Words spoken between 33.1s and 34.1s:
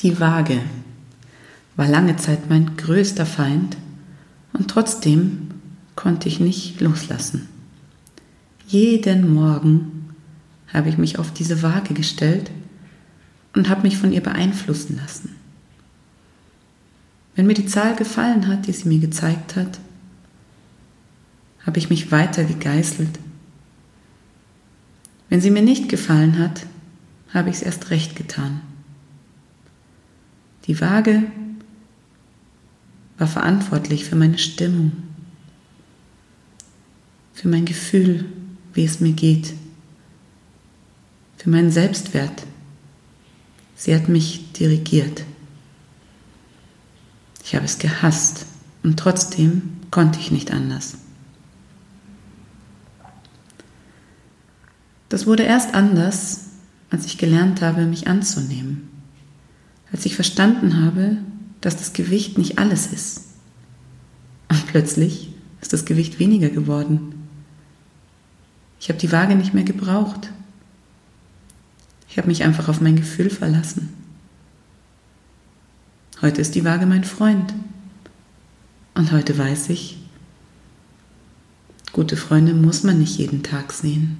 war verantwortlich